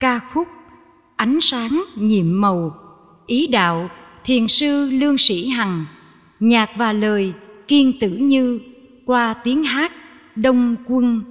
[0.00, 0.48] ca khúc
[1.16, 2.74] ánh sáng nhiệm màu,
[3.26, 3.90] ý đạo
[4.24, 5.84] thiền sư lương sĩ hằng,
[6.40, 7.32] nhạc và lời
[7.68, 8.60] kiên tử như
[9.04, 9.92] qua tiếng hát
[10.36, 11.22] đông quân.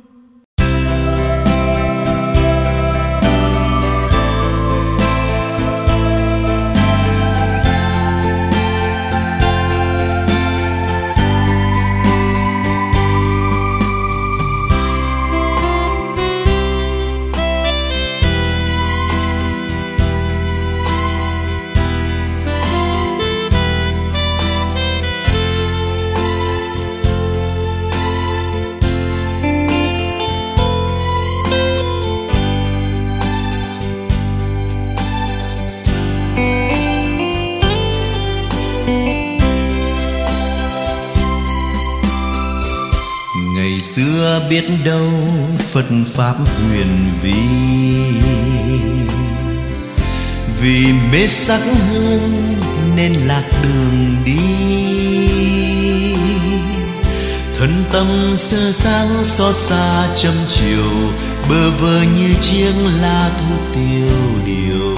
[43.58, 45.10] Ngày xưa biết đâu
[45.60, 46.88] Phật Pháp huyền
[47.22, 47.34] vi.
[50.62, 52.56] Vì mê sắc hương
[52.96, 54.40] nên lạc đường đi.
[57.60, 60.92] Thân tâm sơ sáng xót xa châm chiều,
[61.50, 64.98] Bơ vơ như chiếc la thuốc tiêu điều.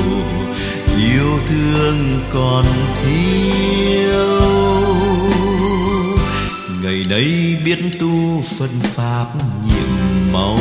[0.97, 2.65] Yêu thương còn
[3.03, 4.38] thiếu
[6.89, 9.25] ngày đây biết tu phân pháp
[9.67, 10.57] nhiệm màu.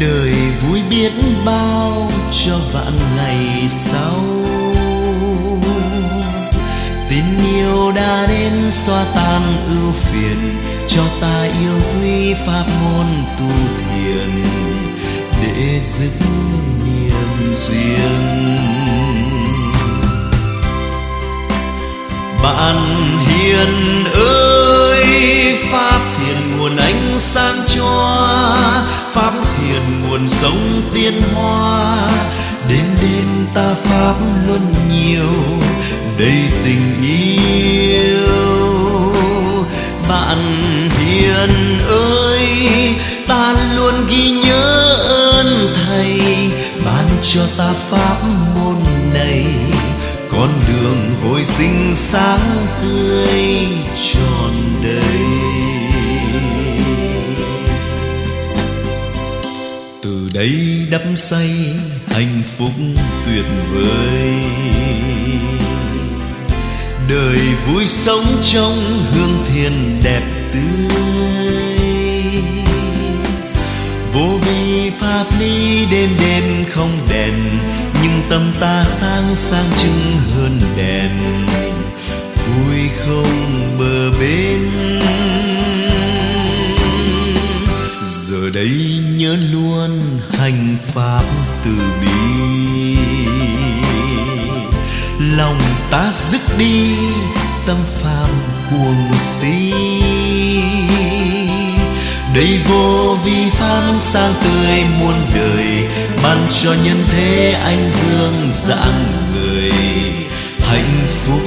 [0.00, 1.12] Đời vui biết
[1.44, 2.10] bao
[2.44, 4.14] cho vạn ngày sau.
[7.10, 13.06] Tình yêu đã đến xoa tan ưu phiền, cho ta yêu quý pháp môn
[13.38, 14.42] tu thiền,
[15.42, 16.10] để giữ
[16.84, 18.71] niềm riêng
[22.42, 25.04] bạn hiền ơi,
[25.70, 28.56] pháp thiền nguồn ánh sáng cho,
[29.12, 31.96] pháp thiền nguồn sống tiên hoa.
[32.68, 34.14] Đêm đêm ta pháp
[34.46, 35.32] luôn nhiều,
[36.18, 38.28] đầy tình yêu.
[40.08, 40.38] Bạn
[40.98, 42.48] hiền ơi,
[43.28, 46.20] ta luôn ghi nhớ ơn thầy,
[46.84, 48.16] ban cho ta pháp
[48.54, 48.61] môn
[50.42, 53.68] con đường hồi sinh sáng tươi
[54.02, 54.50] tròn
[54.82, 55.20] đầy
[60.02, 61.50] từ đây đắp say
[62.06, 62.70] hạnh phúc
[63.26, 64.34] tuyệt vời.
[67.08, 68.76] Đời vui sống trong
[69.12, 69.72] hương thiên
[70.04, 70.22] đẹp
[70.52, 72.42] tươi.
[74.12, 77.34] Vô vi pháp lý đêm đêm không đèn
[78.32, 81.10] tâm ta sáng sang trưng hơn đèn,
[82.34, 84.70] vui không bờ bên.
[88.02, 90.00] Giờ đây nhớ luôn
[90.38, 91.22] hành pháp
[91.64, 91.70] từ
[92.02, 92.96] bi.
[95.36, 95.60] Lòng
[95.90, 96.96] ta dứt đi
[97.66, 98.30] tâm phàm
[98.70, 99.72] cuồng si
[102.34, 105.88] đây vô vi pháp sang tươi muôn đời,
[106.24, 109.70] ban cho nhân thế anh dương dạng người.
[110.60, 111.42] Hạnh phúc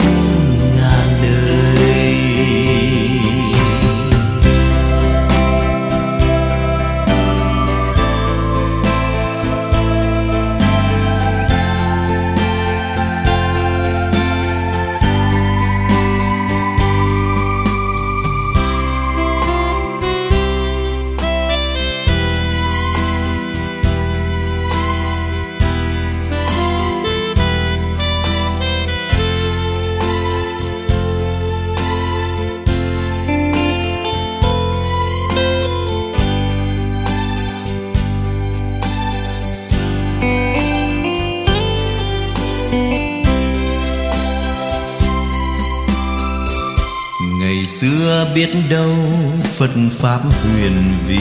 [47.46, 48.96] ngày xưa biết đâu
[49.44, 49.70] phật
[50.00, 50.74] pháp huyền
[51.08, 51.20] vi.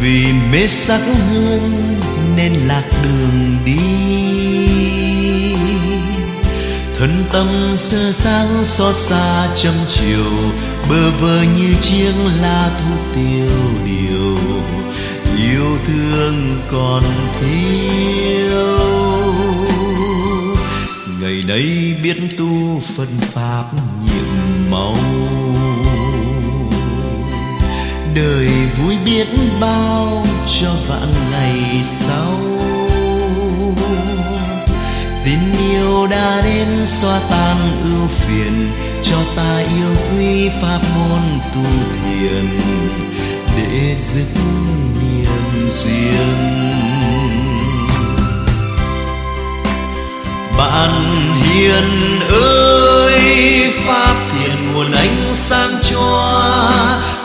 [0.00, 1.00] Vì mê sắc
[1.32, 1.72] hương
[2.36, 3.80] nên lạc đường đi.
[6.98, 10.32] Thân tâm sơ sáng xót xa trăm chiều,
[10.88, 12.12] bơ vơ như chiếc
[12.42, 14.36] la thu tiêu điều.
[15.36, 17.02] Yêu thương còn
[17.40, 17.89] thiếu
[21.30, 23.64] ngày nay biết tu phân pháp
[24.00, 24.94] nhiệm màu
[28.14, 28.48] đời
[28.78, 29.26] vui biết
[29.60, 30.24] bao
[30.60, 32.36] cho vạn ngày sau.
[35.24, 38.68] Tình yêu đã đến xóa tan ưu phiền,
[39.02, 41.22] cho ta yêu quý pháp môn
[41.54, 41.70] tu
[42.02, 42.58] thiền,
[43.56, 44.42] để dứt
[45.00, 46.49] niềm riêng
[50.60, 50.90] bạn
[51.42, 53.20] hiền ơi,
[53.86, 56.72] pháp thiền nguồn ánh sáng cho,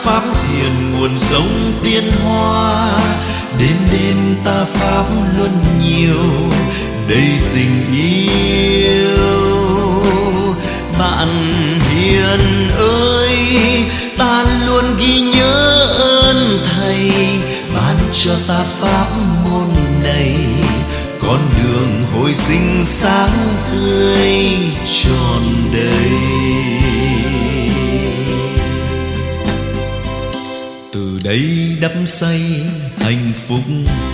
[0.04, 2.90] pháp thiền nguồn sống tiên hoa.
[3.60, 5.06] Đêm đêm ta pháp
[5.38, 5.52] luân
[5.84, 6.50] nhiều,
[7.10, 9.26] đầy tình yêu.
[11.00, 11.28] Bạn
[11.90, 13.38] hiền ơi,
[14.18, 15.86] ta luôn ghi nhớ
[16.24, 17.12] ơn thầy,
[17.76, 19.08] ban cho ta pháp
[31.26, 32.42] đây đắm say
[32.98, 33.60] hạnh phúc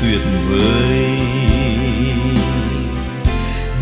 [0.02, 1.20] tuyệt vời.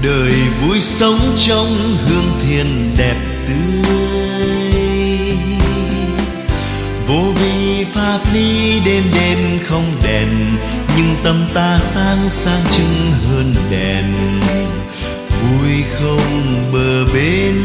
[0.04, 2.68] Đời vui sống trong hương thiền
[2.98, 3.16] đẹp
[3.48, 3.86] tươi.
[7.08, 10.28] Vô vi pháp lý đêm đêm không đèn,
[10.98, 14.06] nhưng tâm ta sáng sáng trưng hơn đèn.
[15.30, 17.56] Vui không bờ bên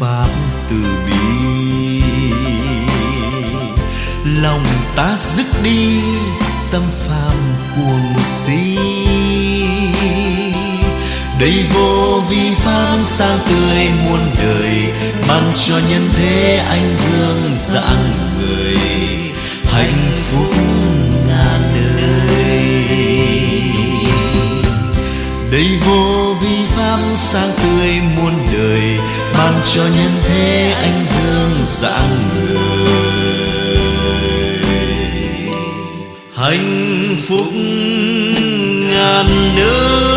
[0.00, 0.26] pháp
[0.70, 0.76] từ
[1.06, 2.02] bi.
[4.24, 4.64] Lòng
[4.96, 6.02] ta dứt đi,
[6.70, 7.36] tâm phàm
[7.76, 8.76] cuồng si.
[11.40, 14.92] Đây vô vi pháp sang tươi muôn đời,
[15.28, 18.76] ban cho nhân thế anh dương dạng người.
[19.64, 20.54] Hạnh phúc
[21.28, 22.40] ngàn đời.
[25.52, 27.69] Đây vô vi pháp sang tươi
[29.74, 32.56] cho nhân thế anh dương dạng người.
[36.34, 37.46] Hạnh phúc
[38.90, 39.26] ngàn
[39.56, 40.09] đời